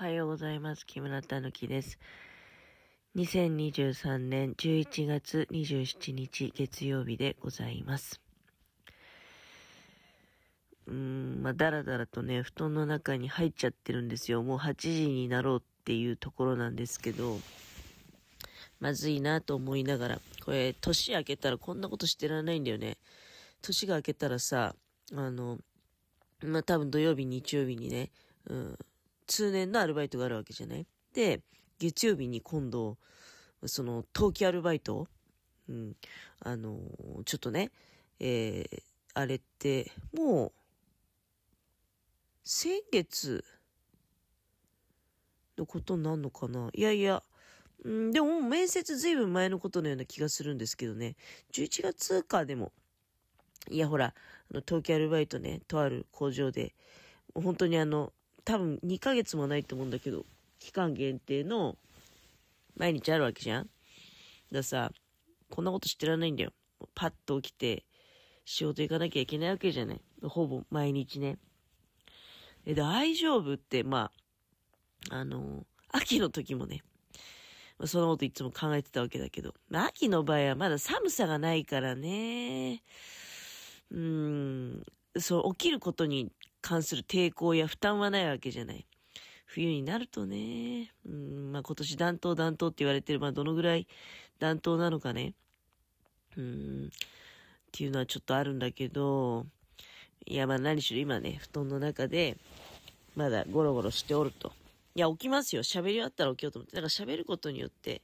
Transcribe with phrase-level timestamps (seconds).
[0.00, 0.86] おはようございます。
[0.86, 1.98] 木村たぬきです。
[3.16, 8.18] 2023年11月27日月曜日でございます。
[10.86, 14.42] うーん、まあ、だらだらとね、布団の中に入っちゃってるんですよ。
[14.42, 17.38] もう8時になろうっていうところなんですけど、
[18.80, 22.96] まずいなと思いながら、これ、年明けたらこんなことしてられないんだよね。
[23.60, 24.74] 年が明けたらさ、
[25.14, 25.58] あの、
[26.42, 28.10] まあ、多分土曜日、日曜日にね、
[28.48, 28.78] うん、
[29.30, 30.86] 通年のアルバイトがあるわけじゃない？
[31.14, 31.40] で、
[31.78, 32.98] 月曜日に今度、
[33.64, 35.06] その、冬季アルバイト
[35.68, 35.96] うん。
[36.40, 37.70] あのー、ちょっとね、
[38.18, 38.82] えー、
[39.14, 40.52] あれって、もう、
[42.42, 43.44] 先月
[45.56, 46.68] のことになるのかな？
[46.72, 47.22] いやいや、
[47.84, 51.14] うん、でも面接ずいぶん前のことのような気がするんですけどね。
[51.52, 52.72] 11月か、でも。
[53.70, 56.74] いや、ほら、あの、冬季アルバイトね、とある工場で、
[57.34, 58.12] 本当にあの、
[58.44, 60.24] 多分2ヶ月もないと思うんだけど、
[60.58, 61.76] 期間限定の
[62.76, 63.68] 毎日あるわけじゃん？
[64.52, 64.90] ださ、
[65.48, 66.52] こんなこと知ってらんないんだよ。
[66.94, 67.84] パッと起きて
[68.44, 70.00] 仕事行かなきゃいけないわけじゃない？
[70.22, 71.38] ほぼ毎日ね。
[72.66, 74.10] え、大丈夫って、ま
[75.10, 76.82] あ、あの秋の時もね、
[77.86, 82.82] そのこといつも考えてたわけだけど、秋の場合はまだ寒さがないからね。
[83.90, 84.82] うん、
[85.18, 86.30] そう、起きることに
[86.60, 88.86] 関する抵抗や負担はないわけじゃない。
[89.46, 93.88] 冬になるとね、うん、まあ今年暖冬暖冬って言われてる、まあどのぐらい
[94.38, 95.34] 暖冬なのかね。
[96.36, 96.88] うん、っ
[97.72, 99.46] ていうのはちょっとあるんだけど、
[100.26, 102.36] いやまあ何しろ今ね、布団の中で、
[103.16, 104.52] まだゴロゴロしておると。
[104.94, 105.62] いや、起きますよ。
[105.62, 106.76] 喋り終わったら起きようと思って。
[106.76, 108.02] なんか喋ることによって、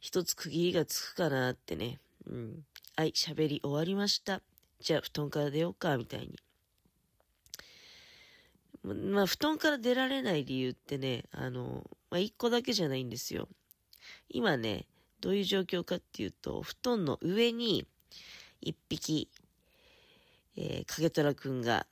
[0.00, 1.98] 一つ区切りがつくかなってね。
[2.26, 2.64] うん。
[2.96, 4.42] はい、喋り終わりました。
[4.80, 6.38] じゃあ布団から出ようか、みたいに。
[8.94, 13.48] まあ、布団から出られない理由ってね、あの、まあ、一個だけじゃないんですよ。
[14.28, 14.86] 今ね、
[15.20, 17.84] どういう状況かっていうと、布団の上に
[18.60, 19.28] 一匹、
[20.56, 21.86] えー、影虎くんが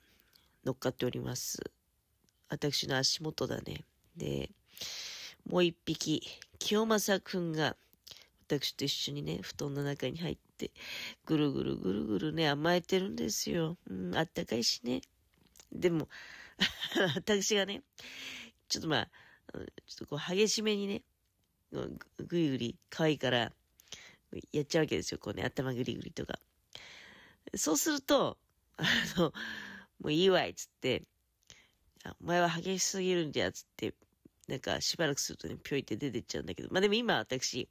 [0.63, 1.59] 乗っかっております。
[2.47, 3.83] 私の足元だね。
[4.15, 4.51] で、
[5.49, 6.21] もう一匹、
[6.59, 7.75] 清正くんが、
[8.47, 10.71] 私と一緒にね、布団の中に入って、
[11.25, 13.75] ぐるぐるぐるぐるね、甘えてるんですよ。
[13.89, 15.01] うん、あったかいしね。
[15.73, 16.07] でも、
[17.15, 17.83] 私がね、
[18.67, 19.09] ちょっとまあ、
[19.53, 19.65] ちょっ
[19.97, 21.03] とこう激しめにね、
[21.71, 23.51] ぐりぐり可愛いから、
[24.51, 25.19] やっちゃうわけですよ。
[25.19, 26.39] こうね、頭ぐりぐりとか。
[27.55, 28.37] そうすると、
[28.77, 28.83] あ
[29.17, 29.31] の、
[29.99, 31.03] もういいわいっつって、
[32.19, 33.93] お前は激しすぎるんじゃ、つって、
[34.47, 37.69] なんかしばらくするとね、ぴょいって出てっちゃうんだけど、まあでも今私、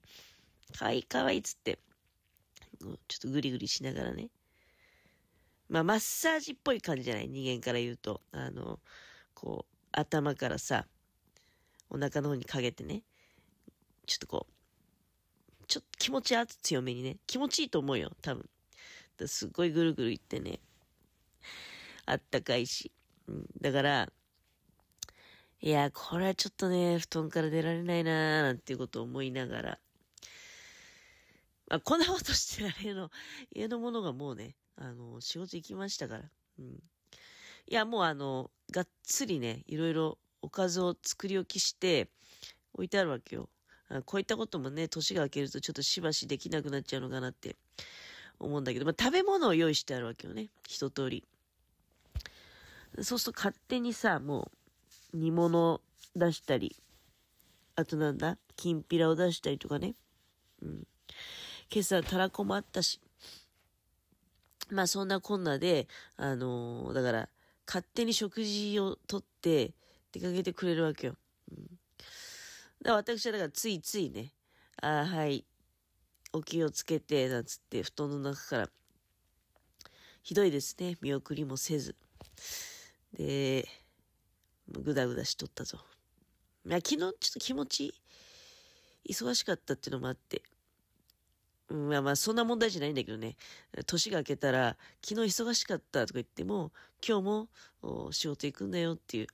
[0.76, 1.78] 可愛い可愛いっつって、
[2.80, 4.28] ちょっとぐりぐりしながらね、
[5.68, 7.28] まあ、マッサージっぽい感じじゃない？
[7.28, 8.20] 人間から言うと。
[8.32, 8.80] あの、
[9.34, 10.86] こう、頭からさ、
[11.90, 13.02] お腹の方にかけてね、
[14.06, 18.48] ちょっとこう、ちょっと気持ち圧強めにね、気持ちいいと思うよ、多分。
[19.26, 20.60] すっごいぐるぐるいってね、
[22.04, 22.92] あったかいし。
[23.28, 24.08] うん、だから、
[25.60, 29.78] いや、これはちょっとね、布団から出られないなーなんていうことを思いながら、
[31.76, 33.10] あ、こんなことしてられるの、
[33.54, 36.24] 家のものがもうね、あの、仕事行きましたから。
[36.58, 36.82] うん。
[37.66, 42.08] いや、もうあの、がっつりね、いろいろおかずを作り置きして
[42.74, 43.48] 置いてあるわけよ。
[44.06, 47.56] こういったこともね、年が明けるとちょっとしばしできなくなっちゃうのかなって
[48.38, 50.48] 思うんだけど、まあ、食べ物を用意してあるわけよね。
[50.66, 51.24] 一通り。
[53.02, 54.50] そうすると勝手にさ、も
[55.12, 55.80] う煮物
[56.16, 56.76] 出したり、
[57.76, 59.94] あとなんだ、きんぴらを出したりとかね。
[60.62, 60.86] うん。
[61.70, 63.00] 今朝たらこもあったし、
[64.70, 67.28] まあそんなこんなで、あのー、だから、
[67.66, 69.72] 勝手に食事をとって
[70.12, 71.16] 出かけてくれるわけよ。
[71.50, 71.76] うん、だか
[72.84, 74.32] ら私はだからついついね、
[74.80, 75.44] ああ、はい、
[76.32, 78.70] お気をつけて、なんつって布団の中から、
[80.22, 81.94] ひどいですね、見送りもせず。
[83.12, 83.68] で、
[84.68, 85.78] ぐだぐだしとったぞ。
[86.66, 87.94] いや、昨日ちょっと気持ち
[89.08, 90.42] 忙しかったっていうのもあって、
[91.74, 93.36] まあまあ、そんな問題じゃないんだけどね。
[93.86, 96.72] 年が明けたら、昨日忙しかったとか言っても、
[97.06, 97.48] 今日も
[98.12, 99.26] 仕事行くんだよっていう、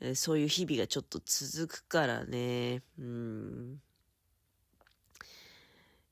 [0.00, 2.82] えそういう日々がちょっと続くからね。
[2.98, 3.80] うん。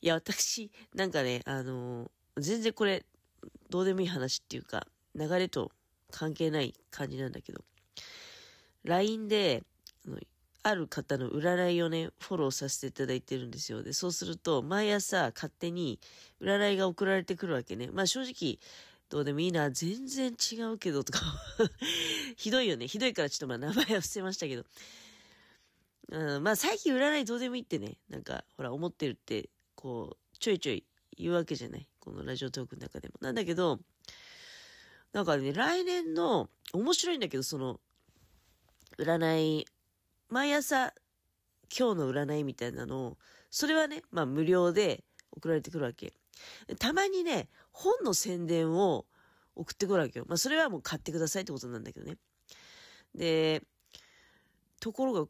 [0.00, 3.04] いや、私、なんかね、あの、全然これ、
[3.70, 5.70] どうでもいい話っていうか、流れと
[6.10, 7.64] 関係ない感じなんだけど、
[8.84, 9.62] LINE で、
[10.64, 13.82] ある方の占いをね、フォローさせていただいてるんですよ。
[13.82, 16.00] で、そうすると、毎朝勝手に
[16.40, 17.90] 占いが送られてくるわけね。
[17.92, 18.58] まあ正直、
[19.10, 21.20] どうでもいいな、全然違うけど、とか
[22.36, 22.88] ひどいよね。
[22.88, 24.64] ひどいからちょっとまあ名前は伏せましたけど。
[26.08, 30.84] うん、まあ最近占いどうでもいいってね、なんか、ほら、思ってるって、こう、ちょいちょい
[31.18, 31.86] 言うわけじゃない。
[32.00, 33.16] このラジオトークの中でも。
[33.20, 33.80] なんだけど、
[35.12, 37.80] なんかね、来年の、面白いんだけど、その、
[38.98, 39.66] 占い、
[40.34, 40.92] 毎朝、
[41.70, 43.18] 今日の占いみたいなのを、
[43.50, 46.12] それはね、まあ無料で送られてくるわけ。
[46.80, 49.06] たまにね、本の宣伝を
[49.54, 50.24] 送ってくるわけよ。
[50.28, 52.16] まあそれはもう買ってくださいってことなんだけどね。
[53.14, 53.62] で、
[54.80, 55.26] ところが、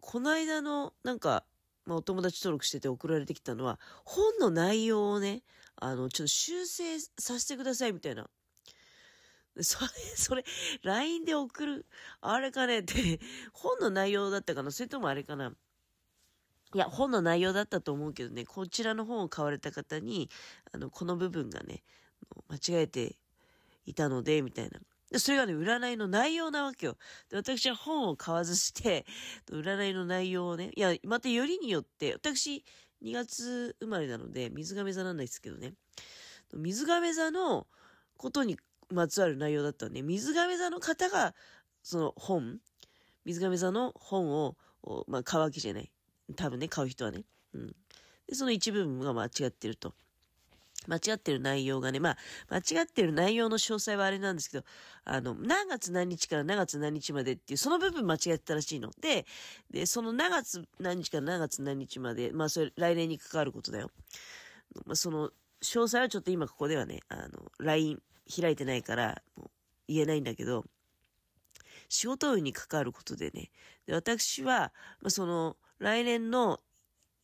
[0.00, 1.44] この間の、なんか、
[1.84, 5.42] まあ、お友達登録してて送られてきたのは、本の内容をね、
[5.76, 8.30] あの、ちょっと修正させてくださいみたいな。
[9.60, 10.44] それ、それ、
[10.82, 11.86] LINE で送る、
[12.20, 13.20] あれかねって、
[13.52, 14.70] 本の内容だったかな？
[14.70, 15.52] それともあれかな？
[16.72, 20.30] いや、本の内容だったと思うけどね、こちらの本を買われた方に、
[20.72, 21.82] あの、この部分がね、
[22.48, 23.16] 間違えて
[23.86, 24.78] いたので、みたいな。
[25.10, 26.96] で、それがね、占いの内容なわけよ。
[27.28, 29.04] で、私は本を買わずして、
[29.50, 32.64] 占いの内容をね、いや、またよりによって、私、
[33.02, 35.74] 2月生まれなので、水亀座なんですけどね、
[36.54, 37.66] 水亀座の
[38.16, 38.56] ことに
[38.90, 41.34] まつわる内容だったんで、水亀座の方が、
[41.82, 42.58] その本、
[43.24, 44.56] 水亀座の本を、
[45.06, 45.90] まあ、買うわけじゃない。
[46.36, 47.24] 多分ね、買う人はね。
[47.54, 47.76] うん。
[48.26, 49.94] で、その一部分が間違ってると。
[50.86, 52.16] 間違ってる内容がね、まあ、
[52.48, 54.64] 間違ってる内容の詳細はあれなんですけど、
[55.04, 58.90] あの、何月何日から何月何日までっていう、その部分間違ってたらしいの。
[59.00, 59.26] で、
[59.70, 63.90] で、その何月何日から何月何日まで、まあ、それ、来年に関わることだよ。
[64.86, 65.30] まあ、その、
[65.62, 68.00] 詳細はちょっと今ここではね、あの、LINE
[68.30, 69.22] 開いてないから、
[69.88, 70.64] 言えないんだけど、
[71.88, 73.50] 仕事運に関わることでね、
[73.86, 76.60] で私は、まあ、その、来年の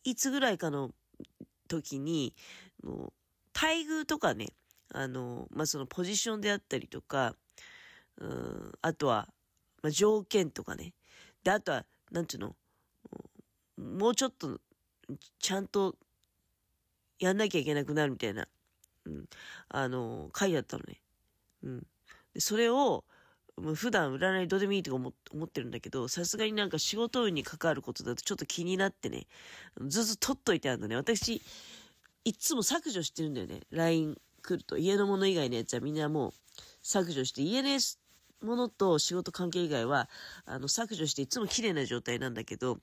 [0.05, 0.93] いつぐらいかの
[1.69, 2.35] 時に、
[2.83, 3.13] もう
[3.55, 4.49] 待遇とかね、
[4.93, 7.37] あの、まあ、そのポジションであったりとか、
[8.19, 9.29] うん、あとは、
[9.83, 10.95] まあ、条件とかね。
[11.45, 12.57] で、あとは、なんていうの、
[13.77, 14.61] もうちょっと、
[15.39, 15.97] ちゃんと、
[17.19, 18.49] やんなきゃいけなくなるみたいな、
[19.07, 19.29] うん、
[19.69, 21.01] あの、回だったのね。
[21.63, 21.87] うん。
[22.35, 23.05] で、それを、
[23.57, 29.27] もう普段占いどうでもいいとか思ってるんだけど、さすがになんか仕事運に関わることだとちょっと気になってね、
[29.87, 30.97] ずっと取っといてあるのね。
[30.97, 31.41] 私、
[32.25, 33.63] いつも削除してるんだよね。
[33.71, 34.77] LINE 来ると。
[34.77, 36.33] 家のもの以外のやつはみんなもう
[36.83, 37.69] 削除して、家の
[38.43, 40.11] ものと仕事関係以外は、
[40.45, 42.79] あの、削除していつも綺麗な状態なんだけど、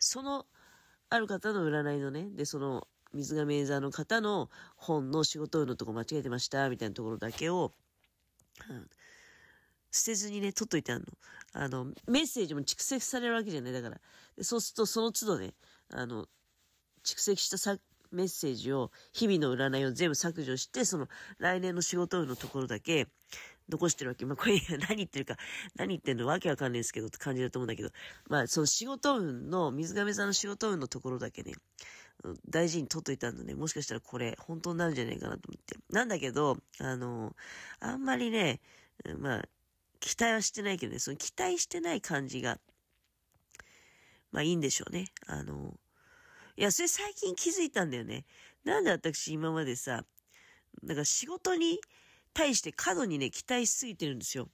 [0.00, 0.46] その、
[1.10, 7.72] ある方の占いのね、で、その、水亀座の方の本の仕事のとこ間違えてました、みたいなところだけを、
[8.70, 8.88] うん
[9.90, 11.06] 捨てずにね、取っといてあるの。
[11.54, 13.72] あの、メッセージも蓄積されるわけじゃない。
[13.72, 14.44] だから。
[14.44, 15.54] そうすると、その都度ね、
[15.90, 16.26] あの、
[17.04, 17.78] 蓄積したさ
[18.10, 21.08] メッセージを、日々の占いを全部削除して、その、
[21.38, 23.08] 来年の仕事運のところだけ、
[23.68, 24.24] 残してるわけ。
[24.24, 24.58] まあ、これ
[24.88, 25.36] 何言ってるか、
[25.74, 27.90] 何言ってんのわけわかんないですけどって感じだと思うんだけど、
[28.28, 31.54] まあ、その仕事運の、水亀座の仕事運のところだけね、
[32.48, 33.54] 大事に取っといたんだね。
[33.54, 35.76] もしかしたらこれ、本当になるんじゃないかなと思って。
[35.90, 37.34] なんだけど、あの、
[37.80, 38.60] あんまりね、
[39.18, 39.48] まあ、
[40.00, 42.58] 期待はしてないけどね、その期待してない感じが、
[44.30, 45.06] まあいいんでしょうね。
[45.26, 45.74] あの、
[46.56, 48.24] いや、それ最近気づいたんだよね。
[48.64, 50.04] なんで私今までさ、
[50.82, 51.80] なんか仕事に
[52.34, 54.48] 対して過度にね、期待しすぎてるんですよ。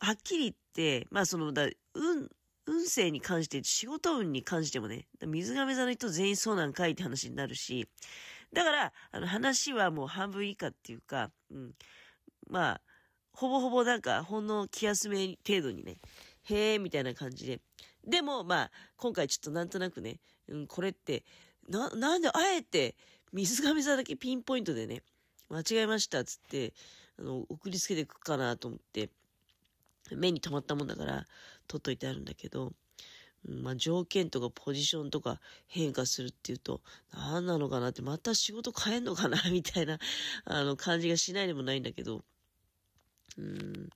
[0.00, 0.54] はっきり言っ
[1.00, 2.28] て、まあその、だ、運、
[2.68, 7.88] 運勢に関して、仕事運に関してもね、水亀座の人全員そうなんかいって話になるし、
[8.52, 11.74] だから、あの話はもう半分以下っていうか、うん。
[12.48, 12.80] まあ、
[13.32, 15.98] ほぼほぼなんか、ほんの気休め程度にね、
[16.44, 17.60] へえ、みたいな感じで。
[18.06, 21.24] でも、まあ、今回ちょっとなんとなくね、うん、これって、
[21.68, 22.96] な、なんであえて、
[23.32, 25.02] 水上座だけピンポイントでね、
[25.48, 26.74] 間違えましたっ、つって、
[27.18, 29.10] あの、送りつけてくかなと思って、
[30.16, 31.26] 目に留まったもんだから、
[31.66, 32.72] 取っといてあるんだけど、
[33.46, 39.98] まあ、条件とかポジションとか変化するっていうと、何なのかなって、また仕事変えんのかな みたいな、
[40.44, 42.24] あの、感じがしないでもないんだけど、
[43.36, 43.90] うん。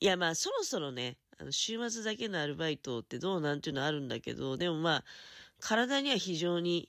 [0.00, 5.04] いや、まあ、そろそろね、あの週末だけのアルバイトってどうなんていうのあるんだけど、でもまあ、
[5.60, 6.88] 体には非常に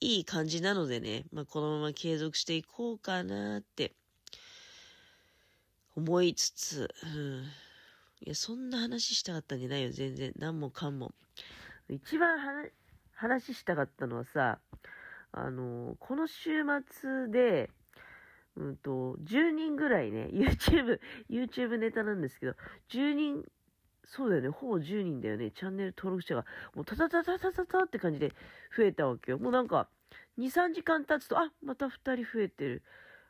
[0.00, 3.94] いい感じなのでね、まあ、このまま継続していこうかなって
[5.96, 7.44] 思いつつ、うん。
[8.20, 10.32] いや、そんな話したかったんじゃないよ、全然。
[10.38, 11.14] 何もかんも。
[11.88, 12.38] 一番
[13.12, 14.58] 話したかったのはさ、
[15.32, 17.70] あの、この週末で、
[18.56, 22.54] うんと、10人ぐらいね、 YouTube、YouTube ネタなんですけど、
[22.90, 23.44] 10人、
[24.06, 28.32] そうだよね、ほぼ10人だよね、チャンネル登録者が、もうタタタタタタタって感じで
[28.76, 29.38] 増えたわけよ。
[29.38, 29.88] もうなんか、
[30.38, 32.82] 2、3時間経つと、あ、また2人増えてる。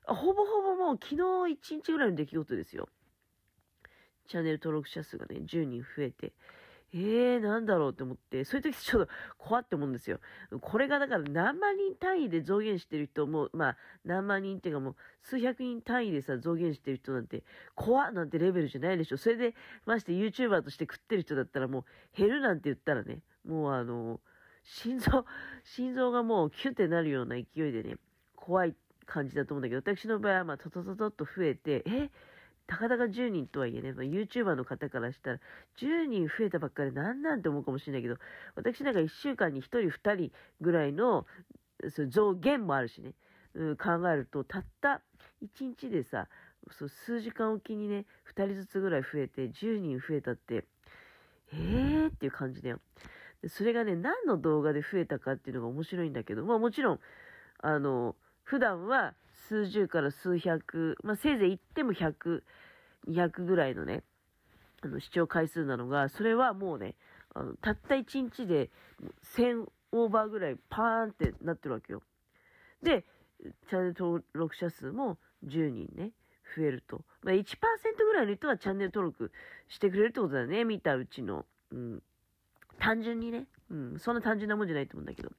[0.06, 2.88] あほぼほぼもう昨日1日ぐらいの出来事ですよ。
[4.28, 6.32] チャンネル登録者数がね、10人増えて。
[6.96, 10.20] えー、なんだろうって思って、そういう時ちょっと怖って思うんですよ。
[10.60, 17.42] これがだから何万人単位で増減してる人も、まあ何万人っていうかもう数百人単位でさ、増減してる人なんて
[17.74, 19.16] 怖なんてレベルじゃないでしょ。
[19.16, 19.54] それで
[19.86, 21.84] まして YouTuber として食ってる人だったらもう
[22.16, 24.20] 減るなんて言ったらね、もうあの、
[24.62, 25.24] 心臓、
[25.64, 27.96] 心臓がもうキュってなるような勢いでね、
[28.36, 32.10] 怖い感じだと思うんだけど、私の場合はまあトトトトっと増えて、え？
[32.66, 35.40] たかだか10人とはいえね、まあ、YouTuber の方からしたら、
[35.78, 38.16] 10人増えたばっかりなんなんて思うかもしれないけど、
[38.54, 41.26] 私なんか1週間に1人2人ぐらいの
[41.90, 43.12] その増減もあるしね、
[43.54, 45.02] うん、考えると、たった
[45.42, 46.28] 1日でさ、
[46.70, 50.64] そう数時間おきにね、2人ずつぐらい増えて、10人増えたって、
[51.52, 52.80] えーっていう感じだよ。
[53.48, 57.00] それがね、何の動画で増えたかっていうのが面白いんだけど、まあもちろん、
[57.58, 59.14] あの、普段は
[59.48, 62.42] 数十から数百、まあ、せいぜい言っても100、
[63.08, 64.02] 200ぐらいのね、
[64.82, 66.94] あの、視聴回数なのが、それはもうね、
[67.34, 68.70] あの、たった1日で
[69.36, 72.02] 1000オーバーぐらいパーンってなってるわけよ。
[72.82, 73.04] で、
[73.68, 76.12] チャンネル登録者数も10人ね、
[76.56, 77.04] 増えると。
[77.22, 77.44] まあ、1%
[77.96, 79.32] ぐらいの人はチャンネル登録
[79.68, 81.44] してくれるってことだね、見たうちの。
[81.70, 82.02] うん。
[82.78, 83.46] 単純にね。
[83.70, 83.98] うん。
[83.98, 85.30] そんな単純なもんじゃないと思うんだけど。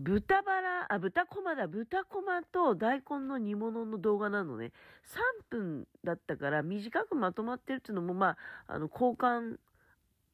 [0.00, 1.66] 豚バラ、あ、豚こまだ。
[1.66, 4.72] 豚こまと大根の煮物の動画なのね。
[5.50, 9.58] 3分だったから短くまとまってるっていうのも、まあ、あの、好感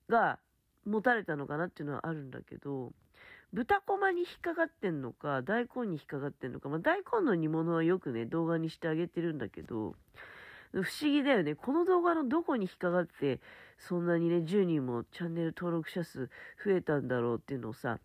[0.09, 0.39] が
[0.85, 2.93] 持たれたのかなっていうのはあるんだけど、
[3.53, 9.97] 豚こまに引っかかってんのか、大根に引っかかってんのか、まあ、大根の煮物はよくね、動画にしてあげてるんだけど、
[10.71, 11.57] 不思議だよね。
[11.57, 13.41] この動画のどこに引っかかって、
[13.79, 16.31] そんなにね、10人もチャンネル登録者数
[16.65, 17.99] 増えたんだろうっていうのをさ、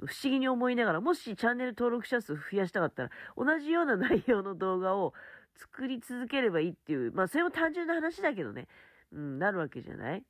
[0.00, 5.12] 不思議に思いながら、もしチャンネル登録者数増やしたかったら、同じような内容の動画を
[5.56, 8.68] 作り続ければいいっていう、まあそれも単純な話だけどね、
[9.12, 10.24] うん、なるわけじゃない？